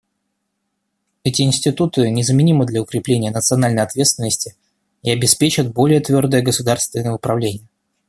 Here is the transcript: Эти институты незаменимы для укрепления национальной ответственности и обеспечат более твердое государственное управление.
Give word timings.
Эти 1.23 1.43
институты 1.43 2.09
незаменимы 2.09 2.65
для 2.65 2.81
укрепления 2.81 3.29
национальной 3.29 3.83
ответственности 3.83 4.55
и 5.03 5.11
обеспечат 5.11 5.71
более 5.71 5.99
твердое 5.99 6.41
государственное 6.41 7.13
управление. 7.13 7.67